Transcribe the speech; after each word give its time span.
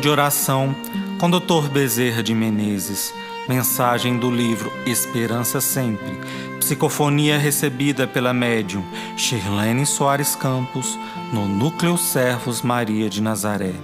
De 0.00 0.08
oração 0.08 0.74
com 1.18 1.28
Dr. 1.28 1.68
Bezerra 1.70 2.22
de 2.22 2.34
Menezes. 2.34 3.12
Mensagem 3.46 4.18
do 4.18 4.30
livro 4.30 4.72
Esperança 4.86 5.60
Sempre. 5.60 6.18
Psicofonia 6.58 7.36
recebida 7.36 8.06
pela 8.06 8.32
médium 8.32 8.82
Shirlene 9.14 9.84
Soares 9.84 10.34
Campos 10.34 10.98
no 11.34 11.46
Núcleo 11.46 11.98
Servos 11.98 12.62
Maria 12.62 13.10
de 13.10 13.20
Nazaré. 13.20 13.74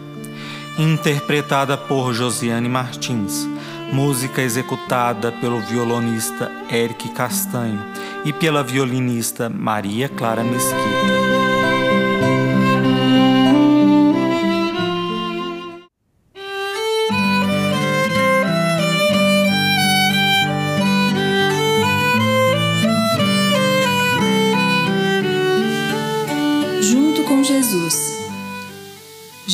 Interpretada 0.78 1.76
por 1.76 2.14
Josiane 2.14 2.68
Martins. 2.68 3.46
Música 3.92 4.40
executada 4.40 5.30
pelo 5.32 5.60
violonista 5.60 6.50
Eric 6.70 7.10
Castanho 7.10 7.84
e 8.24 8.32
pela 8.32 8.62
violinista 8.62 9.50
Maria 9.50 10.08
Clara 10.08 10.42
Mesquita. 10.42 11.55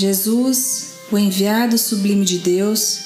Jesus, 0.03 0.95
o 1.13 1.17
enviado 1.17 1.79
sublime 1.79 2.25
de 2.25 2.39
Deus, 2.39 2.99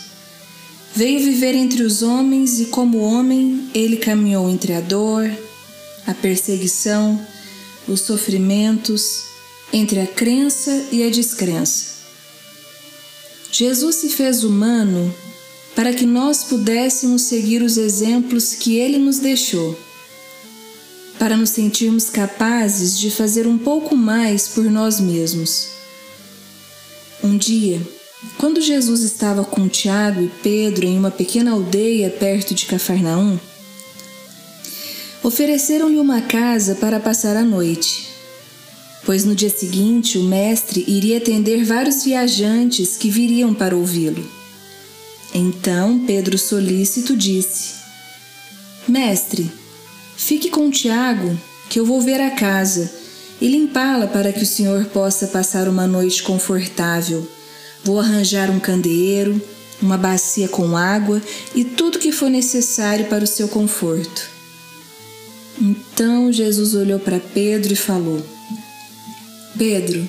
veio 0.94 1.20
viver 1.20 1.54
entre 1.54 1.82
os 1.82 2.02
homens 2.02 2.58
e, 2.58 2.66
como 2.66 3.00
homem, 3.00 3.68
ele 3.74 3.98
caminhou 3.98 4.48
entre 4.48 4.72
a 4.72 4.80
dor, 4.80 5.30
a 6.06 6.14
perseguição, 6.14 7.20
os 7.86 8.00
sofrimentos, 8.00 9.24
entre 9.74 10.00
a 10.00 10.06
crença 10.06 10.70
e 10.90 11.02
a 11.02 11.10
descrença. 11.10 11.96
Jesus 13.52 13.96
se 13.96 14.08
fez 14.08 14.42
humano 14.42 15.14
para 15.74 15.92
que 15.92 16.06
nós 16.06 16.44
pudéssemos 16.44 17.22
seguir 17.22 17.60
os 17.60 17.76
exemplos 17.76 18.54
que 18.54 18.76
ele 18.76 18.96
nos 18.96 19.18
deixou 19.18 19.78
para 21.18 21.36
nos 21.36 21.50
sentirmos 21.50 22.08
capazes 22.08 22.98
de 22.98 23.10
fazer 23.10 23.46
um 23.46 23.58
pouco 23.58 23.94
mais 23.94 24.48
por 24.48 24.64
nós 24.64 24.98
mesmos. 24.98 25.75
Um 27.22 27.36
dia, 27.36 27.80
quando 28.38 28.60
Jesus 28.60 29.02
estava 29.02 29.44
com 29.44 29.68
Tiago 29.68 30.22
e 30.22 30.28
Pedro 30.42 30.86
em 30.86 30.98
uma 30.98 31.10
pequena 31.10 31.52
aldeia 31.52 32.10
perto 32.10 32.54
de 32.54 32.66
Cafarnaum, 32.66 33.38
ofereceram-lhe 35.22 35.98
uma 35.98 36.22
casa 36.22 36.74
para 36.74 37.00
passar 37.00 37.36
a 37.36 37.42
noite, 37.42 38.08
pois 39.04 39.24
no 39.24 39.34
dia 39.34 39.50
seguinte 39.50 40.18
o 40.18 40.24
mestre 40.24 40.84
iria 40.86 41.18
atender 41.18 41.64
vários 41.64 42.04
viajantes 42.04 42.96
que 42.96 43.10
viriam 43.10 43.52
para 43.54 43.76
ouvi-lo. 43.76 44.24
Então 45.34 46.04
Pedro 46.06 46.38
solícito 46.38 47.16
disse: 47.16 47.74
Mestre, 48.86 49.50
Fique 50.16 50.50
com 50.50 50.70
Tiago, 50.70 51.38
que 51.68 51.78
eu 51.78 51.84
vou 51.84 52.00
ver 52.00 52.20
a 52.20 52.30
casa 52.30 52.90
e 53.40 53.48
limpá-la 53.48 54.06
para 54.06 54.32
que 54.32 54.42
o 54.42 54.46
senhor 54.46 54.84
possa 54.86 55.26
passar 55.26 55.68
uma 55.68 55.86
noite 55.86 56.22
confortável. 56.22 57.26
Vou 57.84 58.00
arranjar 58.00 58.50
um 58.50 58.58
candeeiro, 58.58 59.40
uma 59.80 59.98
bacia 59.98 60.48
com 60.48 60.76
água 60.76 61.20
e 61.54 61.64
tudo 61.64 61.98
que 61.98 62.12
for 62.12 62.30
necessário 62.30 63.06
para 63.06 63.24
o 63.24 63.26
seu 63.26 63.48
conforto. 63.48 64.30
Então 65.60 66.32
Jesus 66.32 66.74
olhou 66.74 66.98
para 66.98 67.20
Pedro 67.20 67.72
e 67.72 67.76
falou: 67.76 68.24
Pedro, 69.56 70.08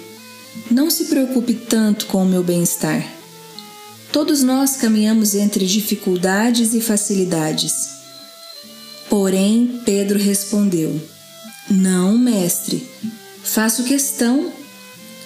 não 0.69 0.89
se 0.89 1.05
preocupe 1.05 1.53
tanto 1.53 2.07
com 2.07 2.23
o 2.23 2.25
meu 2.25 2.43
bem-estar. 2.43 3.05
Todos 4.11 4.41
nós 4.41 4.75
caminhamos 4.75 5.35
entre 5.35 5.65
dificuldades 5.65 6.73
e 6.73 6.81
facilidades. 6.81 7.97
Porém, 9.09 9.81
Pedro 9.85 10.17
respondeu: 10.17 10.99
Não, 11.69 12.17
mestre, 12.17 12.85
faço 13.43 13.83
questão. 13.83 14.51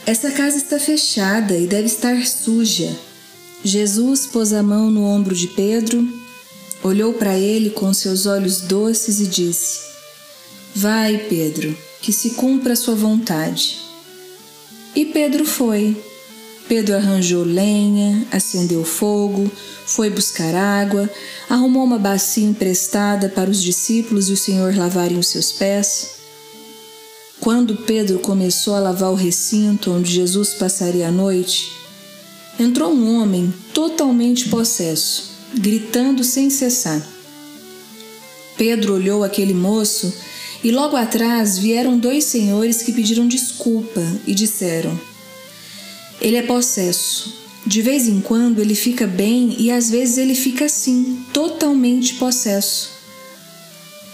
Essa 0.06 0.32
casa 0.32 0.58
está 0.58 0.80
fechada 0.80 1.58
e 1.58 1.68
deve 1.68 1.88
estar 1.88 2.26
suja. 2.26 2.96
Jesus 3.64 4.26
pôs 4.26 4.54
a 4.54 4.64
mão 4.64 4.90
no 4.90 5.04
ombro 5.04 5.36
de 5.36 5.48
Pedro, 5.48 6.08
olhou 6.84 7.14
para 7.14 7.38
ele 7.38 7.70
com 7.70 7.94
seus 7.94 8.26
olhos 8.26 8.62
doces 8.62 9.20
e 9.20 9.28
disse: 9.28 9.80
Vai, 10.76 11.18
Pedro, 11.30 11.78
que 12.02 12.12
se 12.12 12.32
cumpra 12.32 12.74
a 12.74 12.76
sua 12.76 12.96
vontade. 12.96 13.78
E 14.96 15.06
Pedro 15.06 15.46
foi. 15.46 15.96
Pedro 16.68 16.96
arranjou 16.96 17.44
lenha, 17.44 18.26
acendeu 18.32 18.84
fogo, 18.86 19.52
foi 19.86 20.10
buscar 20.10 20.56
água, 20.56 21.10
arrumou 21.50 21.84
uma 21.84 22.00
bacia 22.00 22.46
emprestada 22.46 23.28
para 23.28 23.50
os 23.50 23.62
discípulos 23.62 24.30
e 24.30 24.32
o 24.32 24.38
Senhor 24.38 24.76
lavarem 24.76 25.18
os 25.20 25.28
seus 25.28 25.52
pés. 25.52 26.21
Quando 27.42 27.76
Pedro 27.76 28.20
começou 28.20 28.76
a 28.76 28.80
lavar 28.80 29.12
o 29.12 29.16
recinto 29.16 29.92
onde 29.92 30.12
Jesus 30.12 30.54
passaria 30.54 31.08
a 31.08 31.12
noite, 31.12 31.72
entrou 32.60 32.94
um 32.94 33.20
homem 33.20 33.52
totalmente 33.74 34.48
possesso, 34.48 35.32
gritando 35.56 36.24
sem 36.24 36.52
cessar. 36.52 37.04
Pedro 38.56 38.94
olhou 38.94 39.24
aquele 39.24 39.56
moço 39.56 40.14
e 40.64 40.70
logo 40.70 40.96
atrás 40.96 41.58
vieram 41.58 41.98
dois 41.98 42.26
senhores 42.26 42.84
que 42.84 42.94
pediram 42.94 43.28
desculpa 43.28 44.02
e 44.28 44.36
disseram: 44.36 44.98
ele 46.22 46.38
é 46.38 46.44
possesso. 46.44 47.42
De 47.66 47.82
vez 47.82 48.08
em 48.08 48.22
quando 48.22 48.60
ele 48.60 48.76
fica 48.76 49.08
bem 49.08 49.56
e 49.58 49.72
às 49.72 49.90
vezes 49.90 50.20
ele 50.20 50.36
fica 50.36 50.66
assim, 50.66 51.26
totalmente 51.34 52.16
possesso. 52.16 52.92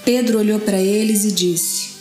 Pedro 0.06 0.40
olhou 0.40 0.60
para 0.62 0.82
eles 0.82 1.26
e 1.26 1.32
disse: 1.34 1.97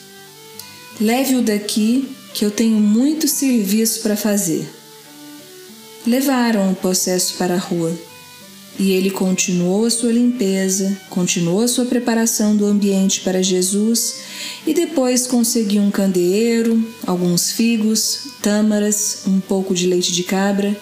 Leve-o 1.01 1.43
daqui, 1.43 2.09
que 2.33 2.45
eu 2.45 2.51
tenho 2.51 2.77
muito 2.77 3.29
serviço 3.29 4.01
para 4.01 4.17
fazer. 4.17 4.67
Levaram 6.07 6.71
o 6.71 6.75
possesso 6.75 7.35
para 7.35 7.55
a 7.55 7.59
rua. 7.59 7.93
E 8.79 8.93
ele 8.93 9.11
continuou 9.11 9.87
a 9.87 9.91
sua 9.91 10.13
limpeza, 10.13 10.97
continuou 11.09 11.63
a 11.63 11.69
sua 11.69 11.87
preparação 11.87 12.55
do 12.55 12.67
ambiente 12.67 13.23
para 13.23 13.43
Jesus 13.43 14.17
e 14.67 14.75
depois 14.75 15.27
conseguiu 15.27 15.83
um 15.83 15.91
candeeiro, 15.91 16.87
alguns 17.07 17.53
figos, 17.53 18.29
tâmaras, 18.43 19.23
um 19.27 19.41
pouco 19.41 19.75
de 19.75 19.87
leite 19.87 20.13
de 20.13 20.23
cabra. 20.23 20.77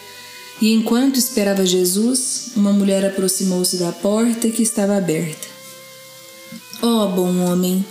E 0.61 0.73
enquanto 0.73 1.19
esperava 1.19 1.67
Jesus, 1.67 2.51
uma 2.57 2.73
mulher 2.73 3.05
aproximou-se 3.05 3.77
da 3.77 3.93
porta 3.93 4.49
que 4.49 4.63
estava 4.63 4.97
aberta. 4.97 5.47
Oh, 6.83 7.07
bom 7.09 7.45
homem, 7.45 7.85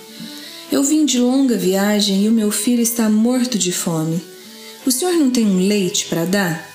eu 0.73 0.81
vim 0.81 1.05
de 1.05 1.19
longa 1.19 1.55
viagem 1.55 2.23
e 2.23 2.27
o 2.27 2.31
meu 2.31 2.49
filho 2.49 2.81
está 2.81 3.07
morto 3.07 3.59
de 3.59 3.71
fome. 3.71 4.19
O 4.83 4.91
senhor 4.91 5.13
não 5.13 5.29
tem 5.29 5.45
um 5.45 5.67
leite 5.67 6.07
para 6.07 6.25
dar? 6.25 6.67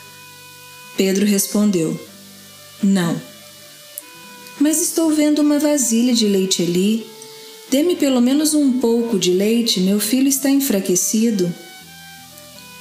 Pedro 0.96 1.26
respondeu: 1.26 1.98
não. 2.80 3.20
Mas 4.60 4.80
estou 4.80 5.10
vendo 5.10 5.40
uma 5.40 5.58
vasilha 5.58 6.14
de 6.14 6.28
leite 6.28 6.62
ali. 6.62 7.04
Dê-me 7.72 7.96
pelo 7.96 8.20
menos 8.20 8.54
um 8.54 8.78
pouco 8.78 9.18
de 9.18 9.32
leite, 9.32 9.80
meu 9.80 9.98
filho 9.98 10.28
está 10.28 10.48
enfraquecido. 10.48 11.52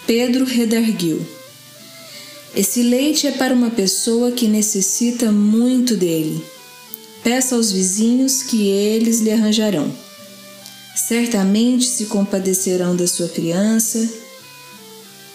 Pedro 0.06 0.46
redarguiu. 0.46 1.26
Esse 2.56 2.84
leite 2.84 3.26
é 3.26 3.32
para 3.32 3.56
uma 3.56 3.72
pessoa 3.72 4.32
que 4.32 4.48
necessita 4.48 5.32
muito 5.32 5.98
dele. 5.98 6.44
Peça 7.24 7.56
aos 7.56 7.72
vizinhos 7.72 8.44
que 8.44 8.68
eles 8.68 9.20
lhe 9.20 9.32
arranjarão. 9.32 10.07
Certamente 11.08 11.86
se 11.86 12.08
compadecerão 12.08 12.94
da 12.94 13.08
sua 13.08 13.30
criança. 13.30 13.98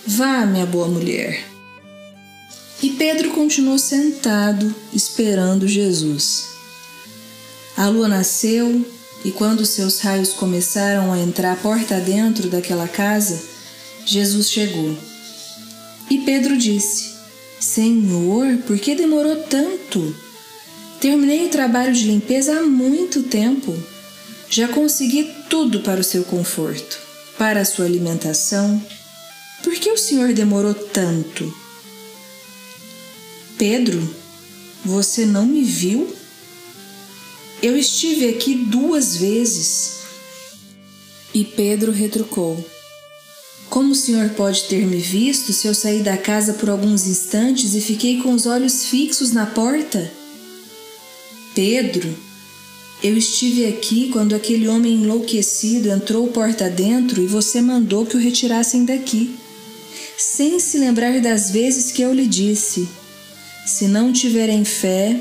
Vá, 0.06 0.44
minha 0.44 0.66
boa 0.66 0.86
mulher. 0.86 1.46
E 2.82 2.90
Pedro 2.90 3.30
continuou 3.30 3.78
sentado, 3.78 4.74
esperando 4.92 5.66
Jesus. 5.66 6.48
A 7.74 7.88
lua 7.88 8.06
nasceu 8.06 8.84
e, 9.24 9.30
quando 9.30 9.64
seus 9.64 9.98
raios 10.00 10.34
começaram 10.34 11.10
a 11.10 11.18
entrar 11.18 11.56
porta 11.62 11.98
dentro 12.00 12.50
daquela 12.50 12.86
casa, 12.86 13.42
Jesus 14.04 14.50
chegou. 14.50 14.94
E 16.10 16.18
Pedro 16.18 16.58
disse: 16.58 17.14
Senhor, 17.58 18.58
por 18.66 18.78
que 18.78 18.94
demorou 18.94 19.36
tanto? 19.44 20.14
Terminei 21.00 21.46
o 21.46 21.50
trabalho 21.50 21.94
de 21.94 22.04
limpeza 22.04 22.58
há 22.58 22.62
muito 22.62 23.22
tempo. 23.22 23.74
Já 24.54 24.68
consegui 24.68 25.32
tudo 25.48 25.80
para 25.80 26.02
o 26.02 26.04
seu 26.04 26.24
conforto, 26.24 26.98
para 27.38 27.62
a 27.62 27.64
sua 27.64 27.86
alimentação. 27.86 28.84
Por 29.62 29.74
que 29.76 29.90
o 29.90 29.96
Senhor 29.96 30.34
demorou 30.34 30.74
tanto? 30.74 31.50
Pedro, 33.56 34.14
você 34.84 35.24
não 35.24 35.46
me 35.46 35.64
viu? 35.64 36.14
Eu 37.62 37.78
estive 37.78 38.28
aqui 38.28 38.54
duas 38.54 39.16
vezes. 39.16 40.00
E 41.32 41.46
Pedro 41.46 41.90
retrucou: 41.90 42.62
Como 43.70 43.92
o 43.92 43.96
senhor 43.96 44.28
pode 44.30 44.64
ter 44.64 44.84
me 44.86 44.98
visto 44.98 45.50
se 45.54 45.66
eu 45.66 45.74
saí 45.74 46.02
da 46.02 46.18
casa 46.18 46.52
por 46.52 46.68
alguns 46.68 47.06
instantes 47.06 47.72
e 47.74 47.80
fiquei 47.80 48.20
com 48.20 48.34
os 48.34 48.44
olhos 48.44 48.84
fixos 48.84 49.32
na 49.32 49.46
porta? 49.46 50.12
Pedro, 51.54 52.14
eu 53.02 53.16
estive 53.16 53.66
aqui 53.66 54.10
quando 54.10 54.34
aquele 54.34 54.68
homem 54.68 54.94
enlouquecido 54.94 55.90
entrou 55.90 56.28
porta 56.28 56.70
dentro 56.70 57.20
e 57.20 57.26
você 57.26 57.60
mandou 57.60 58.06
que 58.06 58.16
o 58.16 58.20
retirassem 58.20 58.84
daqui, 58.84 59.34
sem 60.16 60.60
se 60.60 60.78
lembrar 60.78 61.20
das 61.20 61.50
vezes 61.50 61.90
que 61.90 62.02
eu 62.02 62.12
lhe 62.12 62.26
disse: 62.26 62.88
se 63.66 63.88
não 63.88 64.12
tiverem 64.12 64.64
fé, 64.64 65.18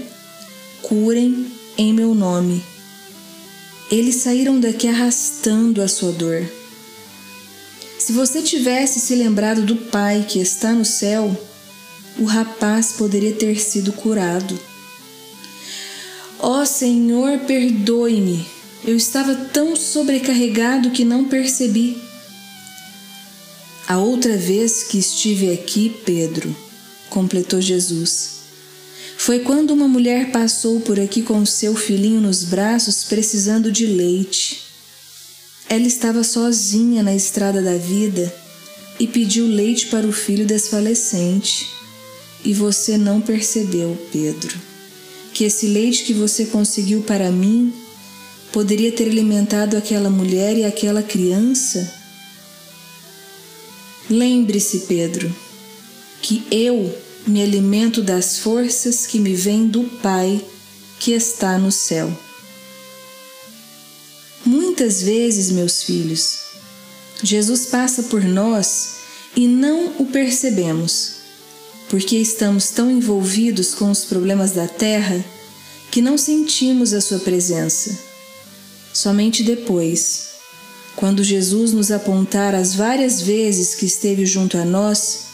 curem 0.83 1.47
em 1.77 1.91
meu 1.91 2.13
nome. 2.13 2.63
Eles 3.89 4.15
saíram 4.17 4.59
daqui 4.59 4.87
arrastando 4.87 5.81
a 5.81 5.87
sua 5.87 6.11
dor. 6.11 6.47
Se 7.97 8.13
você 8.13 8.41
tivesse 8.41 8.99
se 8.99 9.15
lembrado 9.15 9.63
do 9.63 9.75
Pai 9.75 10.25
que 10.27 10.39
está 10.39 10.71
no 10.71 10.85
céu, 10.85 11.35
o 12.17 12.25
rapaz 12.25 12.93
poderia 12.93 13.33
ter 13.33 13.59
sido 13.59 13.91
curado. 13.91 14.57
Ó 16.43 16.61
oh, 16.61 16.65
Senhor, 16.65 17.37
perdoe-me. 17.41 18.43
Eu 18.83 18.97
estava 18.97 19.35
tão 19.35 19.75
sobrecarregado 19.75 20.89
que 20.89 21.05
não 21.05 21.25
percebi. 21.25 22.01
A 23.87 23.99
outra 23.99 24.35
vez 24.35 24.83
que 24.83 24.97
estive 24.97 25.53
aqui, 25.53 25.95
Pedro, 26.03 26.55
completou 27.11 27.61
Jesus, 27.61 28.41
foi 29.17 29.41
quando 29.41 29.69
uma 29.69 29.87
mulher 29.87 30.31
passou 30.31 30.79
por 30.79 30.99
aqui 30.99 31.21
com 31.21 31.45
seu 31.45 31.75
filhinho 31.75 32.19
nos 32.19 32.43
braços 32.43 33.03
precisando 33.03 33.71
de 33.71 33.85
leite. 33.85 34.63
Ela 35.69 35.85
estava 35.85 36.23
sozinha 36.23 37.03
na 37.03 37.13
estrada 37.15 37.61
da 37.61 37.75
vida 37.75 38.33
e 38.99 39.05
pediu 39.05 39.45
leite 39.45 39.87
para 39.87 40.07
o 40.07 40.11
filho 40.11 40.45
desfalecente. 40.45 41.69
E 42.43 42.51
você 42.51 42.97
não 42.97 43.21
percebeu, 43.21 43.95
Pedro, 44.11 44.70
que 45.41 45.45
esse 45.45 45.65
leite 45.65 46.03
que 46.03 46.13
você 46.13 46.45
conseguiu 46.45 47.01
para 47.01 47.31
mim 47.31 47.73
poderia 48.51 48.91
ter 48.91 49.09
alimentado 49.09 49.75
aquela 49.75 50.07
mulher 50.07 50.55
e 50.55 50.63
aquela 50.63 51.01
criança? 51.01 51.91
Lembre-se, 54.07 54.81
Pedro, 54.81 55.35
que 56.21 56.43
eu 56.51 56.95
me 57.25 57.41
alimento 57.41 58.03
das 58.03 58.37
forças 58.37 59.07
que 59.07 59.17
me 59.17 59.33
vêm 59.33 59.65
do 59.65 59.83
Pai 60.03 60.39
que 60.99 61.11
está 61.11 61.57
no 61.57 61.71
céu. 61.71 62.15
Muitas 64.45 65.01
vezes, 65.01 65.49
meus 65.49 65.81
filhos, 65.81 66.37
Jesus 67.23 67.65
passa 67.65 68.03
por 68.03 68.23
nós 68.23 68.97
e 69.35 69.47
não 69.47 69.87
o 69.97 70.05
percebemos, 70.05 71.20
porque 71.91 72.15
estamos 72.15 72.69
tão 72.69 72.89
envolvidos 72.89 73.73
com 73.75 73.91
os 73.91 74.05
problemas 74.05 74.51
da 74.51 74.65
terra 74.65 75.21
que 75.91 76.01
não 76.01 76.17
sentimos 76.17 76.93
a 76.93 77.01
Sua 77.01 77.19
presença. 77.19 77.99
Somente 78.93 79.43
depois, 79.43 80.29
quando 80.95 81.21
Jesus 81.21 81.73
nos 81.73 81.91
apontar 81.91 82.55
as 82.55 82.73
várias 82.73 83.21
vezes 83.21 83.75
que 83.75 83.85
esteve 83.85 84.25
junto 84.25 84.57
a 84.57 84.63
nós, 84.63 85.25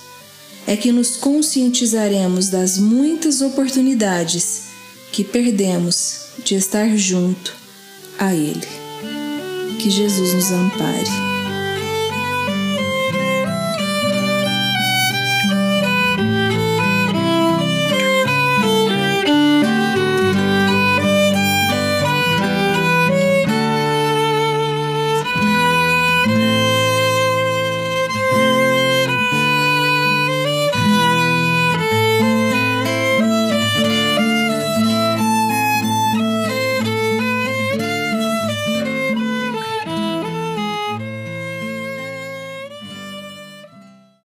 é 0.65 0.75
que 0.75 0.91
nos 0.91 1.15
conscientizaremos 1.17 2.49
das 2.49 2.79
muitas 2.79 3.39
oportunidades 3.41 4.63
que 5.11 5.23
perdemos 5.23 6.21
de 6.43 6.55
estar 6.55 6.97
junto 6.97 7.53
a 8.17 8.33
Ele. 8.33 8.67
Que 9.79 9.91
Jesus 9.91 10.33
nos 10.33 10.51
ampare. 10.51 11.36